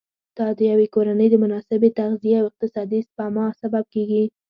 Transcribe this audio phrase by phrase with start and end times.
[0.37, 4.23] دا د یوې کورنۍ د مناسبې تغذیې او اقتصادي سپما سبب کېږي.